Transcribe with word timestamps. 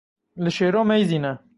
Li 0.43 0.51
Şêro 0.57 0.81
meyzîne. 0.89 1.33